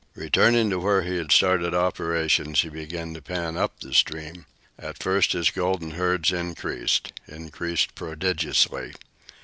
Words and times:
Returning 0.15 0.71
to 0.71 0.79
where 0.79 1.03
he 1.03 1.17
had 1.17 1.31
started 1.31 1.75
operations, 1.75 2.61
he 2.61 2.69
began 2.69 3.13
to 3.13 3.21
pan 3.21 3.55
up 3.55 3.79
the 3.79 3.93
stream. 3.93 4.47
At 4.79 4.97
first 5.03 5.33
his 5.33 5.51
golden 5.51 5.91
herds 5.91 6.31
increased 6.31 7.13
increased 7.27 7.93
prodigiously. 7.93 8.93